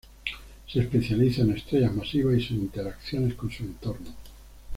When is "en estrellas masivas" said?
1.43-2.35